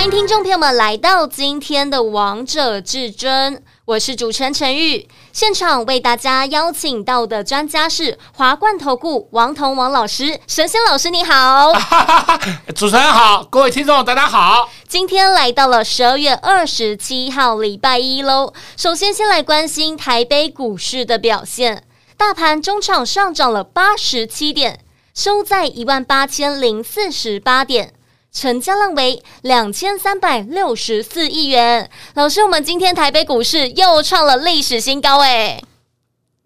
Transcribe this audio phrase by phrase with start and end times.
[0.00, 3.54] 欢迎听众朋友们来到今天的《王者至尊》，
[3.84, 5.06] 我是主持人陈玉。
[5.30, 11.74] 现场为大家邀请到的专家是华冠投顾王彤王老师，神仙老师你好。
[12.74, 14.70] 主持人好，各位听众大家好。
[14.88, 18.54] 今天来到了十二月二十七号礼拜一喽。
[18.78, 21.84] 首先先来关心台北股市的表现，
[22.16, 24.80] 大盘中场上涨了八十七点，
[25.14, 27.92] 收在一万八千零四十八点。
[28.32, 31.90] 成交量为两千三百六十四亿元。
[32.14, 35.60] 老师，我们今天台北股市又创了历史新高，哎，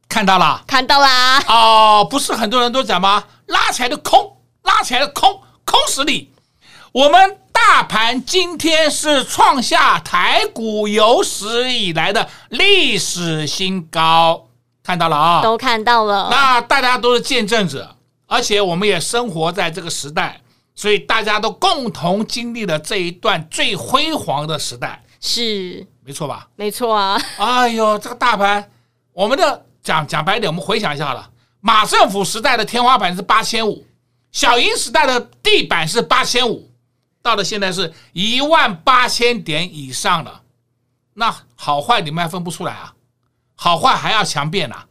[0.09, 1.43] 看到了，看到啦。
[1.47, 3.25] 哦，不是很多人都讲吗？
[3.47, 6.31] 拉起来的空，拉起来的空，空死你。
[6.93, 14.47] 我们大盘今天是创下台股有史以来的历史新高，
[14.83, 16.29] 看到了啊，都看到了。
[16.31, 17.95] 那大家都是见证者，
[18.27, 20.41] 而且我们也生活在这个时代。
[20.75, 26.49] 所以大家都共同经历了这一段最辉煌的时代，是没错吧？
[26.57, 27.21] 没错啊！
[27.39, 28.71] 哎呦，这个大盘，
[29.13, 31.31] 我们的讲讲白点，我们回想一下好了。
[31.61, 33.87] 马政府时代的天花板是八千五，
[34.33, 36.71] 小英时代的地板是八千五，
[37.23, 40.43] 到了现在是一万八千点以上了。
[41.15, 42.95] 那好坏你们还分不出来啊？
[43.55, 44.85] 好坏还要强辩呐？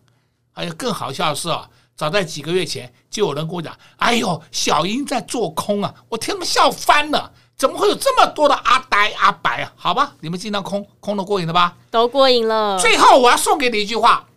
[0.54, 1.70] 还有更好笑的是啊！
[1.96, 9.72] 早在几个月前，就有人跟我讲：“哎呦，小英在做空啊！”我听他们笑翻了，怎么会有这么多的阿呆阿白啊？
[9.76, 11.78] 好吧，你们尽量空空的过瘾了吧？
[11.92, 12.80] 都过瘾了。
[12.80, 14.28] 最后我要送给你一句话：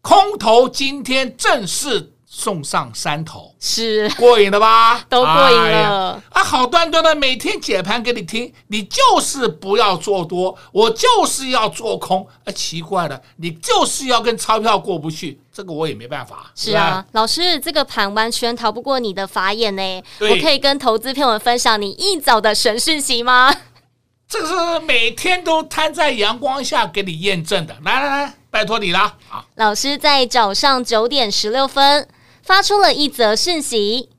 [0.00, 2.14] 空头今天正式。
[2.32, 5.04] 送上山头是过瘾了吧？
[5.10, 6.44] 都过瘾了、哎、啊！
[6.44, 12.24] 好端端的每天解盘给你听，你就是不要做多，我就是要做空。
[12.44, 16.52] 啊，奇怪了，你就是要跟钞票过不去，这个我也没办法。
[16.54, 20.02] 是啊，老师，这个盘完全逃不过你的法眼呢。
[20.20, 23.52] 我可以跟投资朋友们分享你一早的神讯息吗？
[24.28, 27.76] 这个是每天都摊在阳光下给你验证的。
[27.84, 29.16] 来来来，拜托你了。
[29.28, 32.06] 好，老师在早上九点十六分。
[32.50, 34.10] 发出了一则讯息，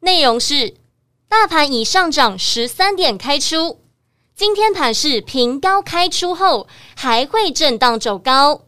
[0.00, 0.74] 内容是：
[1.26, 3.80] 大盘已上涨十三点开出，
[4.36, 8.66] 今天盘是平高开出后还会震荡走高，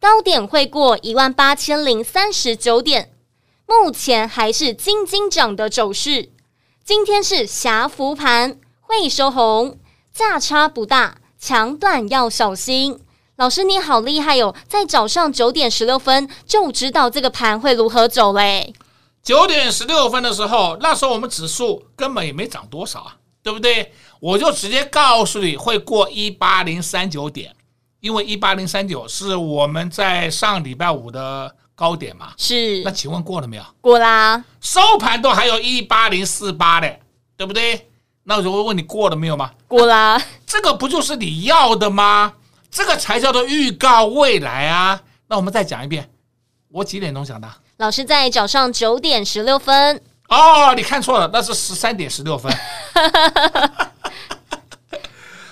[0.00, 3.12] 高点会过一万八千零三十九点，
[3.66, 6.30] 目前还是金金涨的走势。
[6.82, 9.78] 今天是狭幅盘，会收红，
[10.14, 12.98] 价差不大，抢短要小心。
[13.42, 18.72] 老师你好厉害哟，在早上九点十六分就知道这个盘会如何走嘞。
[19.20, 23.92] 九点十六分的时候，那时候我们指数根本也没涨多少啊，对不对？
[24.20, 27.52] 我就直接告诉你会过一八零三九点，
[27.98, 32.34] 因为一八零三九是我们在上礼拜五的高点嘛。
[32.36, 32.80] 是。
[32.84, 33.64] 那请问过了没有？
[33.80, 34.44] 过啦。
[34.60, 36.96] 收盘都还有一八零四八的，
[37.36, 37.88] 对不对？
[38.22, 39.50] 那我就会问你过了没有吗？
[39.66, 40.22] 过啦。
[40.46, 42.34] 这个不就是你要的吗？
[42.72, 44.98] 这个才叫做预告未来啊！
[45.26, 46.10] 那我们再讲一遍，
[46.68, 47.46] 我几点钟讲的？
[47.76, 50.02] 老师在早上九点十六分。
[50.28, 52.50] 哦，你看错了，那是十三点十六分。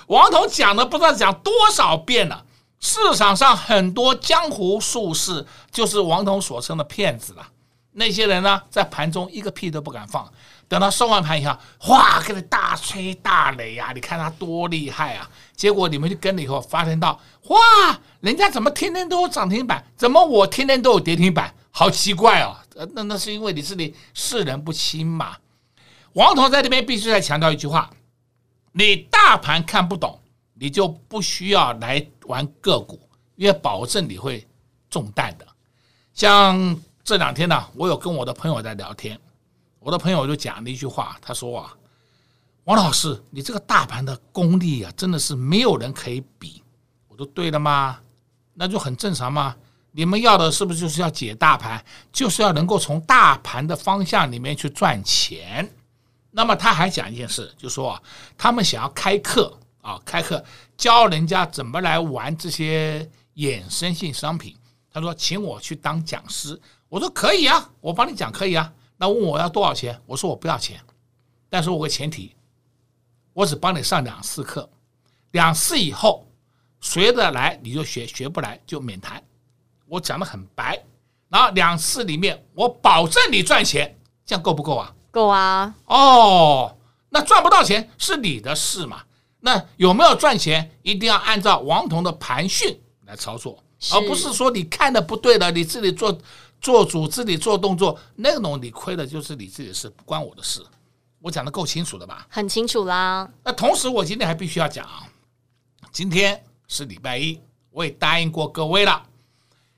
[0.06, 2.44] 王彤讲的不知道讲多少遍了。
[2.80, 7.46] 市场上很多江湖术士就是王彤所称的骗子了。
[7.92, 10.26] 那些人呢，在盘中一个屁都不敢放，
[10.66, 13.92] 等到收完盘以后，哗，给你大吹大擂呀！
[13.94, 15.28] 你看他多厉害啊！
[15.60, 17.58] 结果你们就跟了以后，发现到，哇，
[18.20, 21.54] 人家怎么天天都有涨停板，怎么我天天都有跌停板？
[21.70, 22.56] 好奇怪哦！
[22.94, 25.36] 那那是因为你是你世人不清嘛。
[26.14, 27.90] 王彤在这边必须再强调一句话：
[28.72, 30.18] 你大盘看不懂，
[30.54, 32.98] 你就不需要来玩个股，
[33.36, 34.48] 因为保证你会
[34.88, 35.46] 中弹的。
[36.14, 36.80] 像。
[37.02, 39.18] 这两天呢，我有跟我的朋友在聊天，
[39.80, 41.74] 我的朋友就讲了一句话，他说啊，
[42.70, 46.62] 王老师，你这个大盘的功力啊，真的是没有人可以比。
[47.08, 47.98] 我说对了吗？
[48.54, 49.56] 那就很正常嘛。
[49.90, 55.68] 你们要的是不是就是要解大盘，就是要能够从大盘的方向里面去赚钱？
[56.30, 58.02] 那么他还讲一件事，就说啊，
[58.38, 60.44] 他们想要开课啊，开课
[60.76, 64.54] 教人家怎么来玩这些衍生性商品。
[64.92, 66.56] 他说，请我去当讲师。
[66.88, 68.72] 我说可以啊，我帮你讲可以啊。
[68.96, 70.00] 那问我要多少钱？
[70.06, 70.80] 我说我不要钱，
[71.48, 72.36] 但是我有个前提，
[73.32, 74.68] 我只帮你上两次课，
[75.32, 76.26] 两次以后
[76.80, 79.22] 学得来你就学，学不来就免谈。
[79.86, 80.82] 我讲的很白，
[81.28, 84.94] 然后两次里面我保证你赚钱，这样够不够啊？
[85.10, 85.74] 够啊！
[85.86, 86.76] 哦，
[87.08, 89.02] 那赚不到钱是你的事嘛？
[89.40, 93.62] 那有没有赚钱，一定要按照王彤的盘训来操作，
[93.92, 96.16] 而不是说你看的不对了，你自己做
[96.60, 100.64] 做主，自己做动作，那种你亏的就是你自己的事，不关我的事。
[101.20, 102.26] 我讲的够清楚的吧？
[102.28, 103.28] 很清楚啦。
[103.44, 104.88] 那同时，我今天还必须要讲，
[105.92, 107.40] 今天是礼拜一，
[107.70, 109.02] 我也答应过各位了，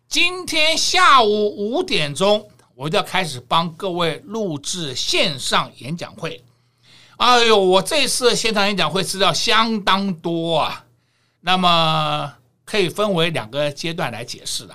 [0.09, 2.49] 今天下午五点钟。
[2.75, 6.43] 我就要开始帮各位录制线上演讲会。
[7.19, 10.85] 哎呦，我这次的线上演讲会资料相当多啊。
[11.43, 12.33] 那么
[12.65, 14.75] 可以分为两个阶段来解释的。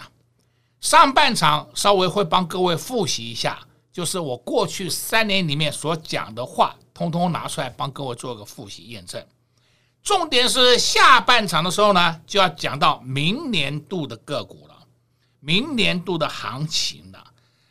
[0.79, 3.59] 上半场稍微会帮各位复习一下，
[3.97, 9.25] 就是我过去三年里面所讲的话，通通拿出来帮各位做个复习验证。
[10.03, 14.75] 重点是下半场的时候呢，就要讲到明年度的个股了，
[15.39, 17.23] 明年度的行情了。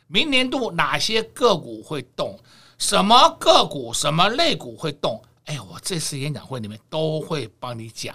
[0.07, 2.37] 明年度哪些个股会动？
[2.77, 5.23] 什么个股、什么类股会动？
[5.45, 8.13] 哎，我这次演讲会里面都会帮你讲，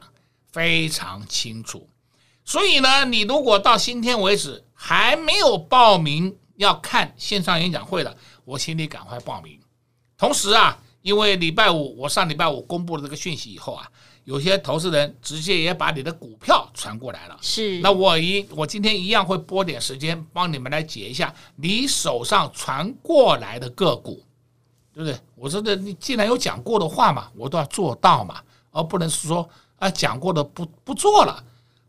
[0.50, 1.88] 非常清楚。
[2.44, 9.58] 所以呢，你如果到今天为止还没有报名要看线上演讲会的，我请你赶快报名。
[10.16, 13.90] 同时啊，因为礼拜五我上礼拜五公布了这个讯息以后啊。
[14.24, 17.80] 有些投资人直接也把你的股票传过来了，是。
[17.80, 24.22] 那我一我今天一样会拨点时间帮你们来解一下你手上传过来的个股，
[24.94, 25.18] 对不对？
[25.34, 31.42] 我说的你既然有讲过的话嘛，我都要做到嘛，而不能是说啊讲过的不不做了。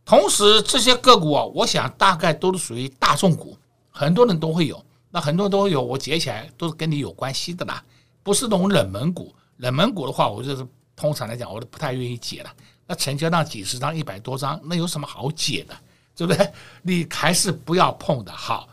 [0.04, 3.56] 同时这些个股啊，我想大概都是属于大众股，
[3.94, 7.82] 很多人都会有，那很多人都会有，我解起来都是跟你有关系的啦，
[8.24, 9.34] 不是那种冷门股。
[9.58, 10.68] 冷门股的话，我就是。
[10.96, 12.54] 通常来讲，我都不太愿意解了。
[12.86, 15.76] 那成交量几十张、一百多张，那有什么好解的？
[16.16, 16.54] 对不对？
[16.84, 18.70] 你还是不要碰的好。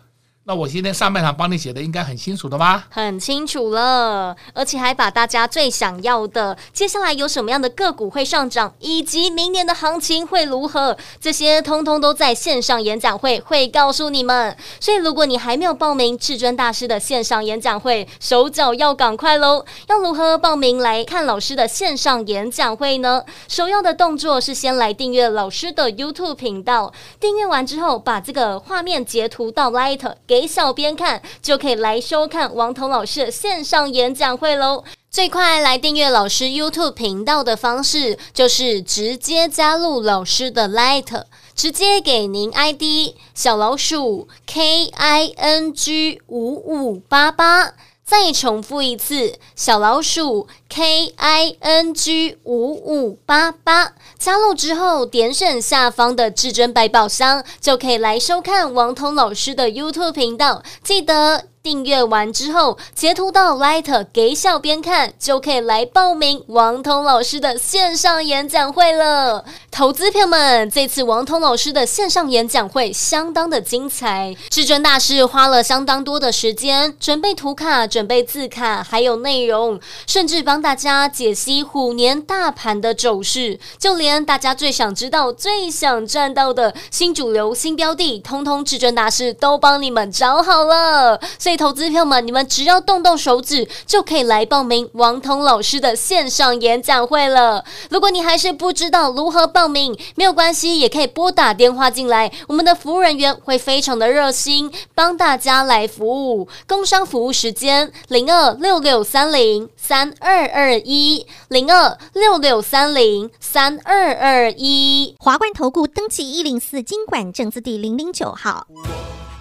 [0.50, 2.88] 那我今天上半场帮你写的应该很清楚的吧？
[2.91, 14.56] 很清楚了，而且还把大家最想要的，接下来有什么样的个股会上涨，以及明年的行情会如何，这些通通都在线上演讲会会告诉你们。
[14.81, 19.64] 所以如果你还没有报名至尊大师的线上演讲会，手脚要赶快喽！
[19.87, 23.23] 要如何报名来看老师的线上演讲会呢？
[23.47, 30.39] 首要的动作是先来订阅老师的 YouTube 频道，订阅完之后把这个画面截图到 Light 给。
[30.40, 34.82] 给小编看，就可以来收看王彤老师的线上演讲会喽。
[35.10, 47.75] 最快来订阅老师 YouTube 频道的方式，就是直接加入老师的 Light，直接给您 ID 小老鼠 K I N G 五五八八。
[48.11, 60.65] 再重复一次，小老鼠 K I N G 五五八八，加入之后点选下方的至尊百宝箱，就可以来收看王彤老师的 YouTube 频道。
[60.83, 61.45] 记得。
[61.62, 69.45] 订阅完之后，截图到 Light 给小编看，就可以来报名王彤老师的线上演讲会了。
[69.71, 91.21] 投资朋友们，这次王彤老师的线上演讲会相当的精彩，至尊大师花了相当多的时间准备图卡、准备字卡，还有内容，甚至帮大家解析虎年大盘的走势，就连大家最想知道、最想赚到的新主流、新标的，通通至尊大师都帮你们找好了。
[91.50, 97.64] 以，投资票们，你们只要动动手指，就可以来报名王彤老师的线上演讲会了。
[97.90, 106.49] 如果你还是不知道如何报名，没有关系，也可以拨打电话进来，我们的服务人员会非常的热心，帮大家来服务。
[106.66, 115.16] 工商服务时间：零二六六三零三二二一，零二六六三零三二二一。
[115.19, 118.66] 华冠投顾登记一零四经管证字第零零九号。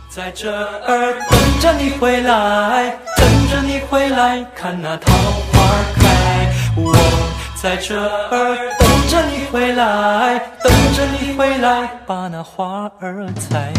[0.10, 5.60] 在这儿等着你回来，等着你回来，看那桃花
[5.96, 6.51] 开。
[6.75, 6.96] 我
[7.62, 13.72] 在这儿等着你回来，等着你回来，把那花儿采。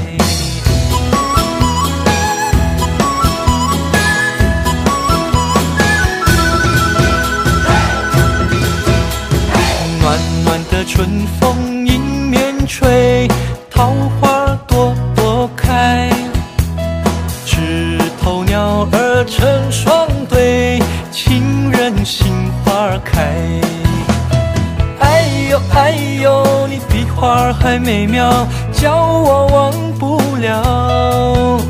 [10.01, 13.29] 暖暖的春风迎面吹，
[13.69, 16.10] 桃花朵朵开。
[18.71, 22.29] 鸟儿成双对，情人心
[22.65, 23.21] 花开。
[25.01, 25.91] 哎呦哎
[26.23, 31.61] 呦，你比花还美妙，叫我忘不了。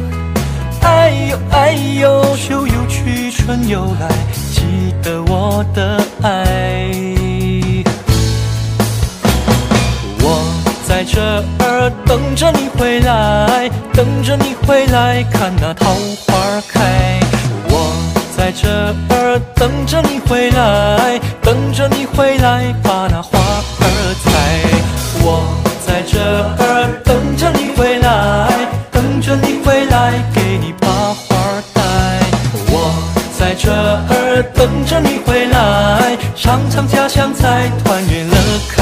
[0.83, 4.07] 哎呦哎呦，秋又去，春又来，
[4.53, 6.91] 记得我的爱。
[10.21, 10.45] 我
[10.87, 15.95] 在这儿等着你回来，等着你回来看那桃
[16.27, 16.30] 花
[16.69, 17.21] 开。
[17.69, 17.93] 我
[18.37, 24.31] 在这儿等着你回来，等着你回来把那花儿采。
[25.23, 25.45] 我
[25.87, 28.49] 在这儿等着你回来，
[28.91, 31.37] 等着你回来给你把花
[31.75, 31.81] 带。
[32.69, 32.93] 我
[33.39, 38.37] 在这儿等着你回来，尝尝家乡菜，团圆乐
[38.71, 38.80] 开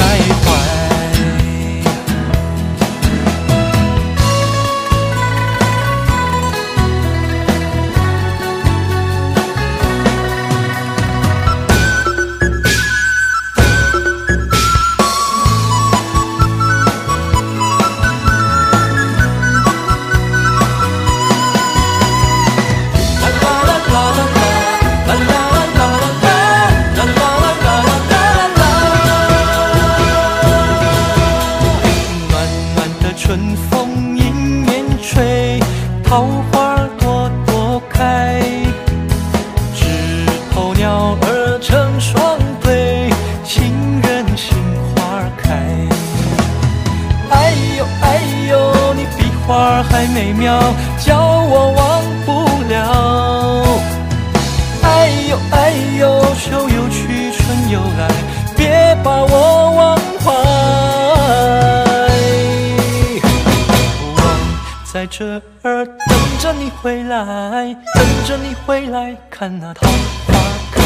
[66.88, 69.86] 回来，等着你回来看那桃
[70.26, 70.32] 花
[70.72, 70.82] 开，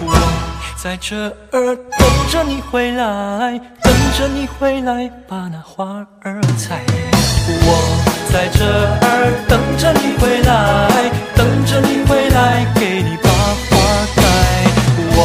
[0.00, 0.12] 我
[0.76, 6.80] 在这儿等着你回来，等着你回来把那花儿采。
[7.46, 7.68] 我
[8.32, 13.76] 在这儿等着你回来，等着你回来给你把花
[14.16, 14.22] 带。
[15.14, 15.18] 我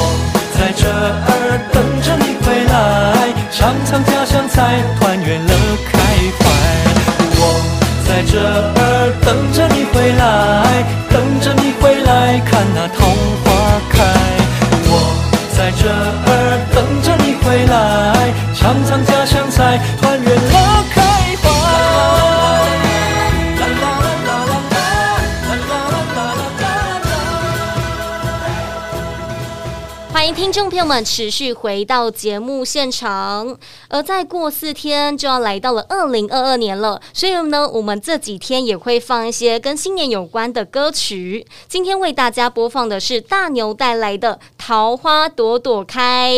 [0.54, 5.52] 在这儿等着你回来，尝尝家乡菜，团圆乐
[5.92, 5.98] 开
[6.38, 6.65] 怀。
[8.16, 10.24] 在这儿等着你回来，
[11.10, 13.04] 等着你回来看那桃
[13.44, 13.52] 花
[13.90, 14.06] 开。
[14.88, 14.92] 我
[15.52, 16.32] 在这儿
[16.74, 19.82] 等着你回来，尝尝家乡菜，
[30.56, 33.58] 众朋友们持续回到节目现场，
[33.90, 41.46] 而再过四天就要来到了二零二二年了，所以呢，我们这几天也会放一些跟新年有关的歌曲。
[41.68, 46.32] 今天为大家播放的是大牛带来的《桃花朵朵开》。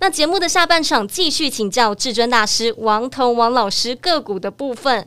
[0.00, 5.02] 那节目的下半场继续请教至尊大师王彤王老师个股的部分。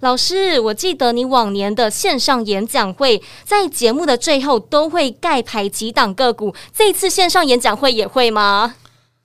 [0.00, 8.76] 老师，我记得你往年的线上演讲会，在节目的最后都会盖牌几档个股，这次线上演讲会也会吗？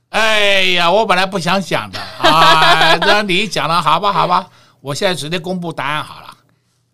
[0.10, 4.50] 哎呀，我本来不想讲的啊，让你讲了，好吧，好吧，
[4.82, 6.38] 我现在直接公布答案好了。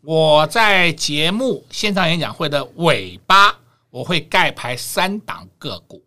[0.01, 3.53] 我在节目线上演讲会的尾巴，
[3.89, 6.01] 我会盖牌三档个股，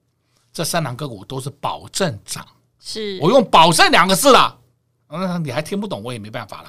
[0.52, 2.46] 这三档个股都是保证涨，
[2.80, 4.58] 是我用保证两个字了。
[5.08, 6.68] 嗯，你还听不懂，我也没办法了，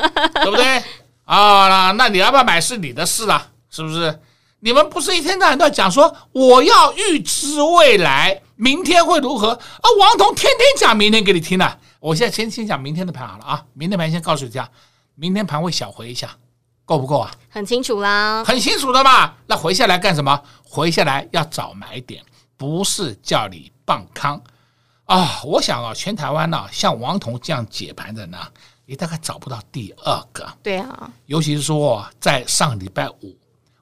[0.42, 0.82] 对不对？
[1.24, 4.20] 啊，那那你要不要买是你的事了，是不是？
[4.60, 9.86] 你们不是一天到晚都要讲说我要预知未来，明天会如何啊？
[10.00, 14.68] 王彤天天讲明天给你听了，我现在先先讲明天的盘好了啊，明天盘先告诉你一下，
[15.14, 16.30] 明天盘会小回一下，
[16.84, 17.30] 够不够啊？
[17.50, 19.34] 很清楚啦，很清楚的嘛。
[19.46, 20.42] 那回下来干什么？
[20.64, 22.24] 回下来要找买点，
[22.56, 24.42] 不是叫你棒康。
[25.04, 28.38] 啊，我想啊，全台湾呢、啊，像王彤这样解盘的呢，
[28.90, 30.50] 你大概找不到第二个。
[30.62, 33.36] 对啊，尤其是说，在上礼拜五，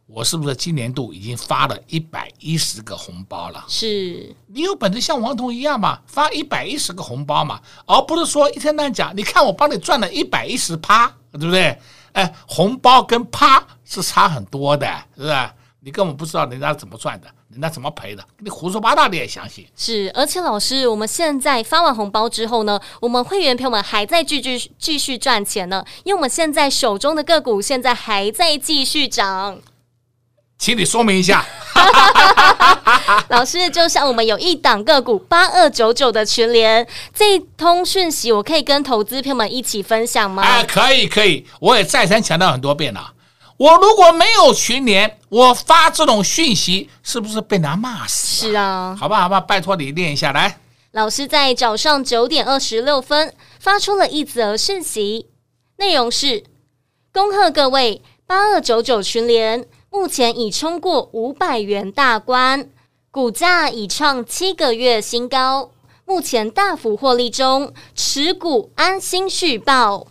[0.08, 3.64] 我是不是今年度已经发了一百一十个红包了？
[3.68, 11.78] 是你有本事像王彤一样嘛，发一百一十个红包嘛，而不是说一天到晚讲，你看我帮你赚了一百一十趴，对不对？
[12.10, 15.50] 哎，红包跟趴是差很多的，是不是？
[15.86, 17.28] 你根本不知道人家怎么赚的。
[17.48, 18.24] 人家怎么赔的？
[18.40, 19.64] 你胡说八道，你也相信？
[19.76, 29.60] 是，而且老师，我们现在发完红包之后呢，我们会员朋友们还在继续继续赚钱呢，因为我们现在手中的个股现在还在继续涨。
[30.58, 31.46] 请你说明一下，
[33.30, 40.42] 老师，就像我们有一档个股八二九九的群联，这通讯息我可以跟投资朋友们一起分享吗？
[40.42, 43.12] 哎，可以，可以，我也再三强调很多遍了。
[43.58, 48.50] 我如果没有群联，我发这种讯息是不是被人家骂死？
[48.50, 50.60] 是啊，好吧，好吧，拜托你练一下来。
[50.92, 55.26] 老师在早上九点二十六分发出了一则讯息，
[55.76, 56.44] 内容是：
[57.12, 62.68] 恭贺各位八二九九群联目前已冲过五百元大关，
[63.10, 65.70] 股价已创七个月新高，
[66.04, 70.06] 目前大幅获利中，持股安心续报。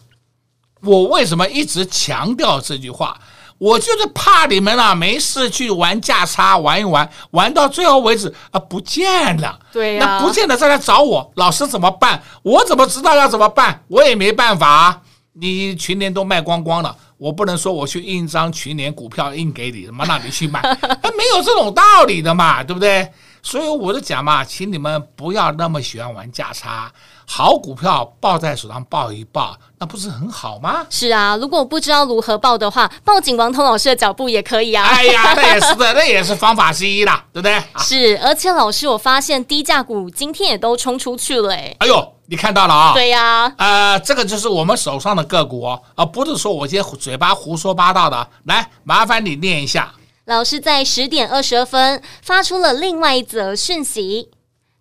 [0.81, 3.19] 我为什么一直强调这句话？
[3.57, 9.57] 我就是怕你们啊，没事去玩价差，玩一玩，玩到最后为止啊，不见了。
[9.71, 12.21] 对呀、啊，那不见了再来找我，老师怎么办？
[12.43, 13.83] 我怎么知道要怎么办？
[13.87, 15.01] 我也没办法啊。
[15.37, 20.61] 你群联都卖光光了，我不能说我去印张群联股票印给你，什么让你去买？
[21.17, 23.09] 没有这种道理的嘛，对不对？
[23.41, 26.91] 所以我就讲嘛，请你们不要那么喜欢玩价差。
[27.27, 30.85] 好股票抱在手上抱一抱，那不是很好吗？
[30.89, 34.85] 是啊，如果不知道如何抱的话，抱紧王彤老师的脚步也可以啊。
[34.85, 37.61] 哎呀，那也是的， 那也是方法之一啦，对不对？
[37.79, 41.75] 是，而且老师，我发现低价股今天也都冲出去了，哎。
[41.79, 42.93] 哎呦，你看到了啊？
[42.93, 43.51] 对呀。
[43.57, 48.27] 呃，这个就是我们手上的个股哦，而不是说我今天嘴巴胡说八道的。
[48.45, 49.91] 来，麻烦你念一下。
[50.25, 54.29] 老师在十点二十二分发出了另外一则讯息，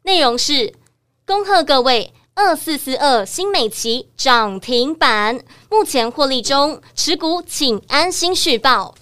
[0.04, 0.74] 内容是：
[1.26, 2.12] 恭贺各位。
[2.36, 8.96] 二四四二新美琪涨停板，目前获利中，持股请安心续报。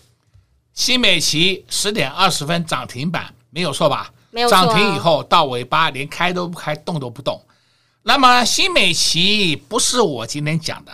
[0.75, 4.12] 新美琪十点二十分涨停板，没有错吧？
[4.31, 4.67] 没有错啊。
[4.67, 7.43] 涨停以后到尾巴连开都不开，动都不动。
[8.03, 10.93] 那么新美琪不是我今天讲的，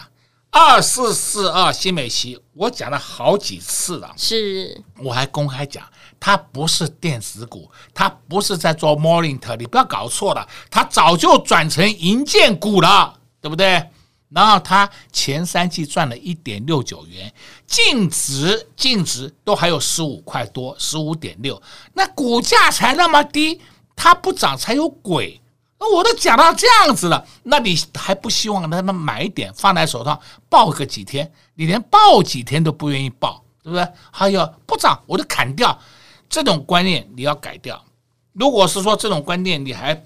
[0.51, 5.85] 二四四二新美琪我讲了好几次了，是，我还公开讲。
[6.21, 13.89] 它不是电子股，它不是在做 monitor，你不要搞错了，它早就转成银建股了，对不对？
[14.31, 17.33] 然后它前三季赚了一点六九元，
[17.67, 21.61] 净值净值都还有十五块多，十五点六，
[21.95, 23.59] 那股价才那么低，
[23.97, 25.41] 它不涨才有鬼。
[25.81, 31.33] 那我都讲到这样子了，那你还不希望他们买一点放在手上抱个几天？
[31.55, 33.89] 你连抱几天都不愿意抱，对不对？
[34.11, 35.81] 还有不涨我就砍掉。
[36.29, 37.85] 这种观念你要改掉。
[38.33, 40.01] 如果是说这种观念你还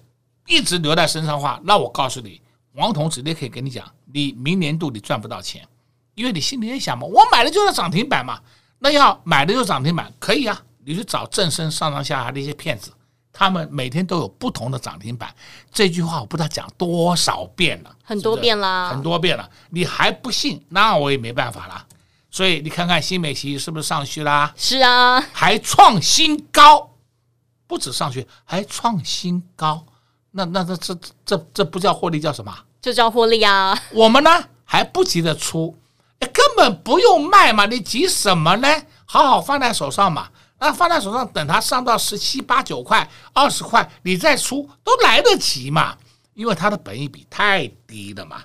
[0.46, 2.40] 一直留在身上的话，那我告诉你，
[2.72, 5.66] 王彤直接可以跟你讲，你明年度你赚不到钱，
[6.14, 8.40] 因为你心里也想嘛，我买的就是涨停板嘛，
[8.78, 12.90] 那要买的就是涨停板，可以啊，你去找正身上上下下的一些骗子，
[13.32, 15.34] 他们每天都有不同的涨停板。
[15.70, 21.86] 这句话我不知道讲多少遍了，很多遍啦，很多遍了，你还不信，那我也没办法了。
[22.32, 24.54] 所以你看看新美齐是不是上去啦？
[24.56, 26.90] 是啊，还创新高，
[27.66, 29.84] 不止上去，还创新高。
[30.30, 32.50] 那那这这这这不叫获利，叫什么？
[32.80, 33.78] 就叫获利啊！
[33.90, 34.30] 我们呢
[34.64, 35.76] 还不急着出，
[36.18, 38.68] 根本不用卖嘛，你急什么呢？
[39.04, 45.94] 好好放在手上嘛，那放在手上，等它上到十七八九块、二十块，你再出都来得及嘛，
[46.32, 48.42] 因为它的本益比太低了嘛。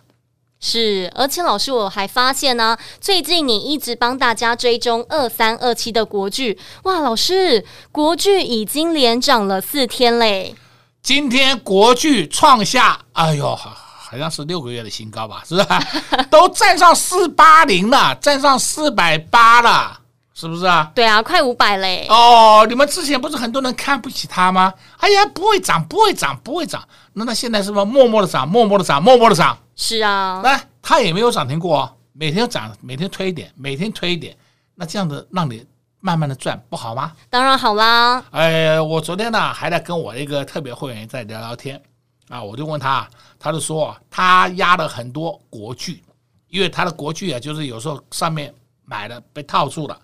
[0.59, 10.55] 是，而且老师我还发现呢、啊，最近你一直帮大家追踪二三二七的国剧，哇，老师，国剧已经连涨了四天嘞。
[11.03, 15.79] 今天国剧创下，哎呦，好像是六个月的新高吧，是吧？
[16.31, 19.99] 都站上四八零了，站上四百八了，
[20.33, 20.91] 是不是啊？
[20.95, 22.07] 对啊，快五百嘞。
[22.09, 24.73] 哦，你们之前不是很多人看不起它吗？
[24.97, 26.83] 哎呀，不会涨，不会涨，不会涨。
[27.13, 29.55] 那那现在是不是默默的涨，默默的涨，默默的涨？
[29.79, 34.35] 是啊，那它也没有涨停过哦，每天涨，每天推一点，每天推一点，
[34.73, 35.63] 那这样子让你
[35.99, 37.13] 慢慢的赚，不好吗？
[37.29, 38.25] 当然好啦。
[38.31, 41.79] 哎，我昨天呢还在跟我一个特别会员在聊聊天
[42.27, 46.03] 啊，我就问他，他就说他压了很多国剧，
[46.47, 48.51] 因为他的国剧啊，就是有时候上面
[48.83, 49.97] 买的被套住了。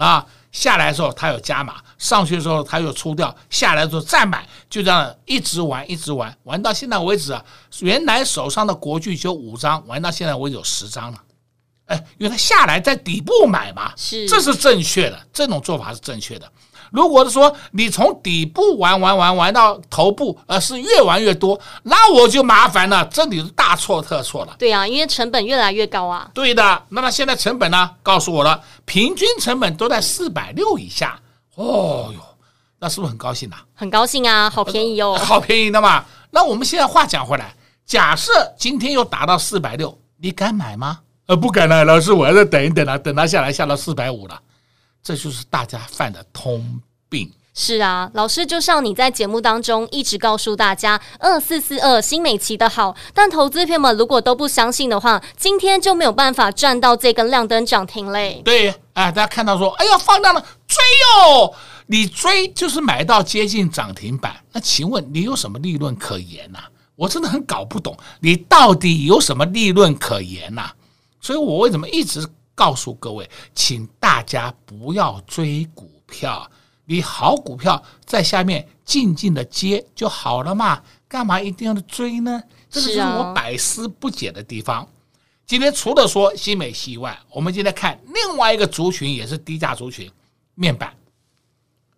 [0.00, 7.44] 那下来的时候他有加码，上去的时候他又出掉，下来的时候再买，就这样一直玩，一直玩，玩到现在为止啊，
[7.80, 11.22] 原来手上的国剧就五张，玩到现在为止有十张了。
[11.84, 16.50] 哎，因为他下来在底部买嘛，是，这是正确的，这种做法是正确的。
[16.90, 24.56] 如果是说你从底部玩玩玩玩到头部，而是越玩越多，那我就麻烦了，这里是大错特错了。
[24.58, 26.30] 对啊，因为成本越来越高啊。
[26.34, 27.90] 对的，那么现在成本呢？
[28.02, 31.18] 告诉我了，平均成本都在四百六以下。
[31.54, 32.20] 哦哟，
[32.78, 33.56] 那是不是很高兴呐？
[33.74, 36.04] 很高兴啊，好便宜哦， 好便宜的嘛。
[36.30, 40.98] 那我们现在话讲回来，假设今天又达到四百六，你敢买吗？
[41.26, 44.40] 呃，不敢了，老师，我要再等一等啊，等它下来下到四百五了。
[45.02, 47.30] 这就是大家犯的通病。
[47.52, 58.40] 是啊，老师，就像你在节目当中一直告诉大家二四四二新美琪的好，但投资朋友们如果都不相信的话，今天就没有办法赚到这根亮灯涨停嘞。
[58.44, 60.76] 对，哎，大家看到说，哎呀，放量了，追
[61.34, 61.52] 哟！
[61.86, 66.70] 你追就是买到接近涨停板，那请问你有什么利润可言呐、啊？
[66.94, 70.74] 我真的很搞不懂，你到底有什么利润可言呐、啊？
[71.20, 72.26] 所以我为什么一直？
[72.60, 76.46] 告诉各位，请大家不要追股票，
[76.84, 82.42] 你好股票在下面静静的接就好了嘛，干嘛一定要追呢？
[82.68, 84.86] 这个就是啊我百思不解的地方。
[85.46, 90.10] 今天除了说新美系以外，我们今天看另外一个族群，也是低价族群，
[90.54, 90.94] 面板。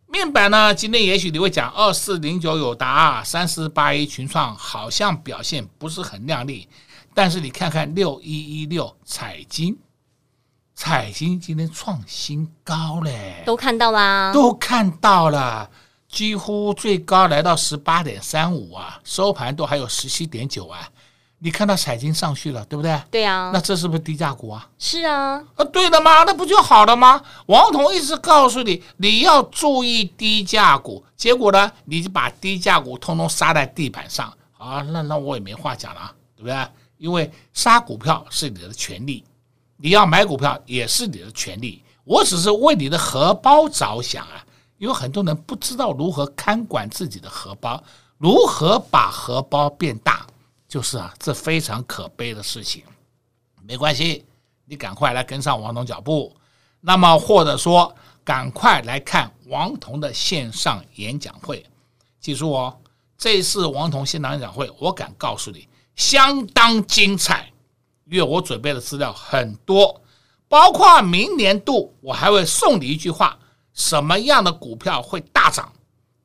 [0.07, 6.69] 面板呢，今天也许你会讲二四零九友达、三四八一群创，好像表现不是很亮丽。
[7.13, 9.77] 但是你看看六一一六彩晶，
[10.85, 15.71] 彩晶今天创新高嘞，都看到啦，都看到了，
[16.09, 20.81] 几乎最高来到十八点三五啊，收盘都还有十七点九啊。
[21.39, 23.01] 你看到彩金上去了，对不对？
[23.13, 24.69] 对啊，那这是不是低价股啊？
[24.77, 27.23] 是啊，啊，对的嘛，那不就好了吗？
[27.47, 34.27] 王彤一直告诉你，你要注意低价股，结果呢，你就把低价股通通杀在地板上
[34.59, 36.69] 啊，那那我也没话讲了，对不对？
[36.99, 39.25] 因为杀股票是你的权利，
[39.83, 44.47] 你要买股票也是你的权利，我只是为你的荷包着想啊，
[44.79, 47.83] 因为很多人不知道如何看管自己的荷包，
[48.17, 50.25] 如何把荷包变大。
[50.69, 52.83] 就是啊，这非常可悲的事情。
[53.63, 54.25] 没关系，
[54.65, 56.35] 你赶快来跟上王彤脚步。
[56.81, 61.67] 那么或者说，赶快来看王彤的线上演讲会。
[62.21, 62.79] 记住哦，
[63.19, 67.52] 这一次王彤线上演讲会，我敢告诉你，相当精彩。
[68.13, 70.01] 因为我准备的资料很多，
[70.47, 73.39] 包括明年度我还会送你一句话：
[73.73, 75.73] 什么样的股票会大涨？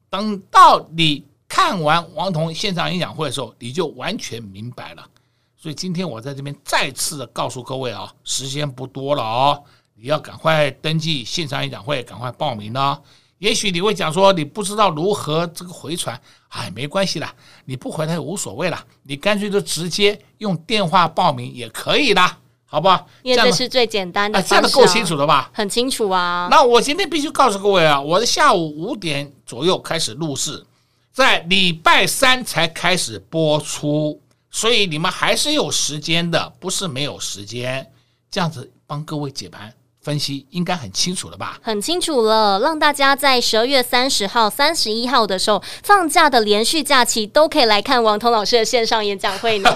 [0.09, 1.25] 等到你。
[1.49, 5.07] 看完王彤线上演讲会的时候，你就完全明白了。
[5.55, 9.63] 所以今天我在这边再次的告诉各位啊，时间不多了哦，
[9.95, 13.01] 你要赶快登记线上演讲会，赶快报名了。
[13.39, 16.19] 也许你会讲说，你不知道如何这个回传，
[16.49, 17.33] 哎，没关系啦，
[17.65, 23.07] 你不回来也无所谓啦，你干脆就直接用电话报名也可以啦，好不好？
[23.21, 25.51] 因为这是最简单的、啊，这样的够清楚了吧？
[25.53, 26.47] 很清楚啊。
[26.49, 30.65] 那我今天必须告诉各位啊，我的下午五点左右开始录制。
[31.11, 34.21] 在礼拜三才开始播出，
[34.51, 37.91] 所以你们还是有时间的，不是没有时间。
[38.29, 39.73] 这样子帮各位解盘
[40.07, 41.59] 分析，应该很清楚了吧？
[41.61, 49.69] 很清楚了，让大家在十二月三十号、三十一号的时候放假的连续假期，都可以来看王彤老师的线上演讲会呢。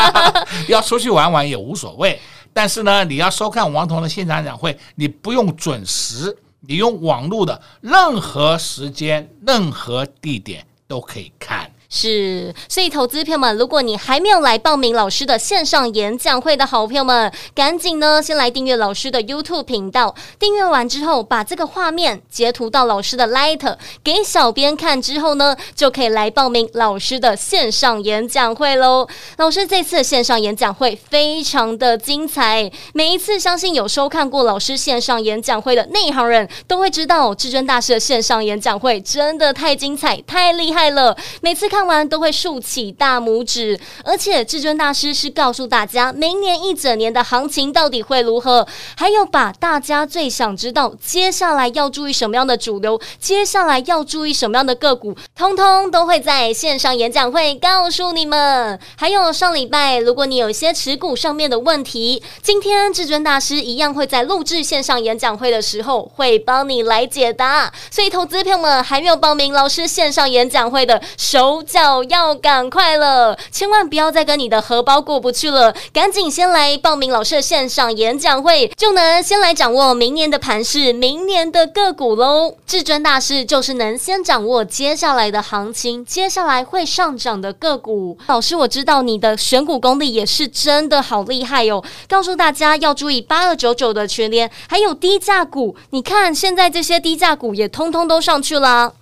[0.66, 2.18] 要出去玩玩也无所谓，
[2.54, 10.66] 但是呢，你要收看王彤的现场演讲会，你不用准时，你用网络的任何时间、任何地点。
[10.88, 11.68] 都可以看。
[11.88, 20.12] 是，所以投资朋友们，如果你还没有来报名老师的线上演讲会的好朋友们，赶紧呢先来订阅老师的 YouTube 频道。
[20.36, 29.06] 订阅完之后，把这个画面截图到老师的 Light 给小编看之后呢，就可以来报名老师的线上演讲会喽。
[29.36, 41.16] 老师这次线上演讲会非常的精彩，每一次相信有收看过老师线上演讲会的内行人都会知道，至尊大师的线上演讲会真的太精彩、太厉害了。
[41.40, 41.75] 每次看。
[41.76, 58.80] 看完都会竖起大拇指，而且至尊大师是告诉大家明年一整年的行情到底会如何，还有把大家最想知道接下来要注意什么样的主流，接下来要注意什么样的个股，通通都会在线上演讲会告诉你们。
[58.96, 67.70] 还有上礼拜，如果你有一些持股上面的问题，今天至尊大师一样会在录制线上演讲会的时候会帮你来解答。
[67.90, 71.62] 所以，投资朋友们还没有报名老师线上演讲会的手。
[71.66, 82.54] 脚要赶快了，千万不要再跟你的荷包过不去了，赶紧先来报名老师的线上演讲会，就能先来掌握明年的盘势、明年的个股喽。
[82.66, 88.16] 至尊大师就是能先掌握接下来的行情，接下来会上涨的个股。
[88.28, 95.74] 老师，我知道你的选股功力也是真的好厉害哟、告诉大家要注意八二九九的群联，还有低价股。
[95.90, 98.92] 你看现在这些低价股也通通都上去了。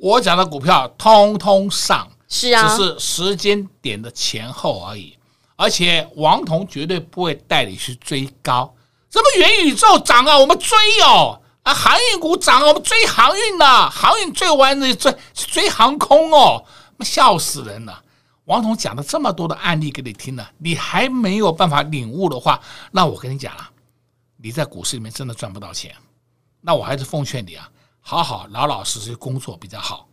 [0.00, 5.16] 我讲的股票通通上，是啊，只是时间点的前后而已。
[5.56, 8.74] 而且王彤绝对不会带你去追高，
[9.10, 16.64] 什么元宇宙涨啊，我们追哦；啊，航运股涨啊，我们追航运呢，航运追完的追追航空哦，
[17.00, 18.02] 笑死人了。
[18.46, 22.58] 王彤讲了这么多的案例给你听了，你还没有办法领悟的话，
[22.90, 23.68] 那我跟你讲了，
[24.38, 25.94] 你在股市里面真的赚不到钱。
[26.62, 27.68] 那我还是奉劝你啊。
[28.00, 30.06] 好好老老实实工作比较好，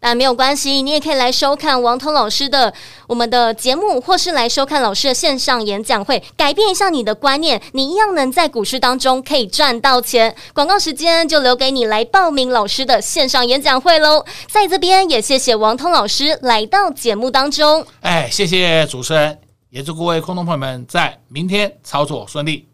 [0.00, 2.72] 那没有关系，你也可以来收看王彤老师的
[3.06, 10.34] 我们的节目，或是来收看老师的线上演讲会，改变一下你的观念，你一样能在股市当中可以赚到钱。
[10.52, 14.24] 广告时间就留给你来报名老师的线上演讲会喽。
[14.48, 19.38] 在这边也谢谢王彤老师来到节目当中，哎，谢谢主持人，
[19.70, 22.71] 也祝各位空中朋友们在明天操作顺利。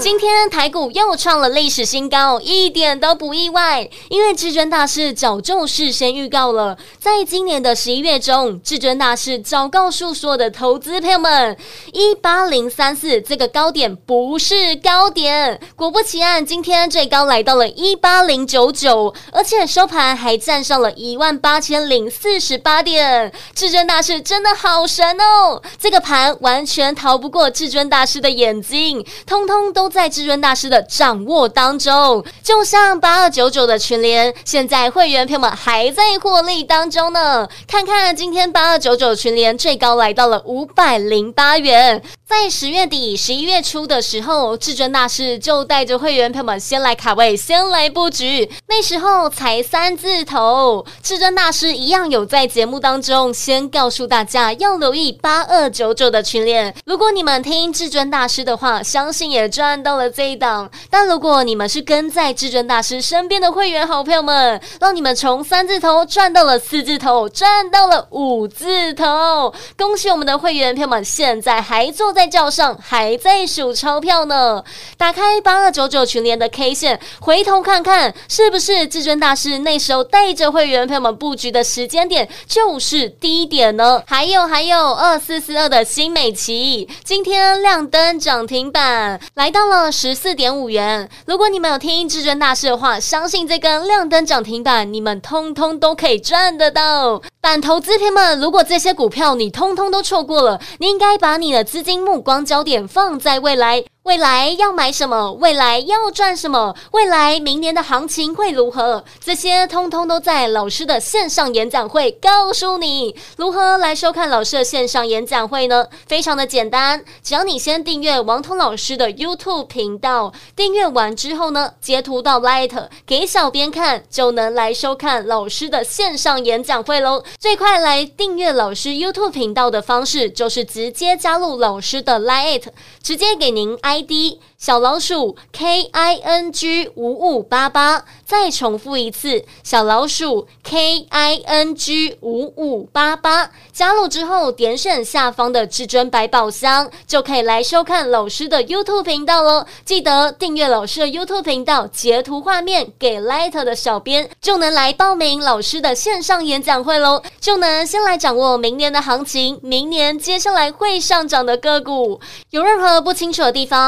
[0.00, 11.56] 今天台股又创了历史新高，一点都不意外，因为至尊大师早就事先预告了，在今年的十一月中，至尊大师早告诉所有的投资朋友们，
[11.92, 15.58] 一八零三四这个高点不是高点。
[15.74, 23.32] 果不其然，今天最高来到了一八零九九，而且收盘还站上了一万八千零四十八点。
[23.52, 32.24] 至尊大师真的好神哦，这个盘完全逃不过至尊大师的眼睛，通通都在至尊大师的掌握当中。
[32.42, 37.48] 就像八二九九的群联，现在会员朋友们还在获利当中呢。
[37.66, 42.02] 看看今天八二九九群联最高来到了五百零八元。
[42.28, 48.50] 在十月底、十一月初的时候，至尊大师就带着会员朋友们先来卡位，先来布局。
[48.66, 56.74] 那时候才三字头，至尊大师一样有在节目当中先告诉大家要留意八二九九的群练。
[56.84, 60.70] 如果你们听至尊大师的话，相信也赚到了这一档。
[60.90, 74.64] 但如果你们是跟在至尊大师身边的会员好朋友们，让你们从三字头赚到了四字头，赚到了五字头，恭喜我们的会员朋友们，现在还坐在叫上还在数钞票呢。
[74.96, 84.02] 打开八二九九群联的 K 线，回头看看是不是至尊大师那时候带着会员朋友们布局的时间点就是低点呢？
[84.04, 91.08] 还有还有二四四二的新美齐，今天亮灯涨停板，来到了十四点五元。
[91.26, 97.22] 如果你们有听至尊大师的话，相信这根亮灯涨停板，你们通通都可以赚得到。
[97.40, 103.84] 但投资朋友们，如果这些股票你通通都错过了，你应该把你的资金目光焦点放在未来。
[104.08, 105.34] 未来要买什么？
[105.34, 106.74] 未来要赚什么？
[106.92, 109.04] 未来明年的行情会如何？
[109.22, 113.14] 这些通通都在老师的线上演讲会告诉你。
[113.36, 115.86] 如何来收看老师的线上演讲会呢？
[116.06, 127.22] 非常的简单，只要你先订阅王彤老师的 YouTube 频道，订阅完之后呢，截图到 Light 给小编看，就能来收看老师的线上演讲会喽。
[127.38, 132.62] 最快来订阅老师 YouTube 频道的方式，就是直接加入老师的 Light，
[133.02, 133.97] 直接给您 I。
[133.98, 149.64] ID 小老鼠 K I N G 五五八八，再重复一次，小老鼠 K I N G 五五八八，加入之后点选下方的至尊百宝箱，就可以来收看老师的 YouTube 频道喽。
[149.84, 162.20] 记得订阅老师的 YouTube 频道，截图画面给 Light 的小编，就能来报名老师的线上演讲会喽，就能先来掌握明年的行情，明年接下来会上涨的个股。
[162.50, 163.87] 有任何不清楚的地方，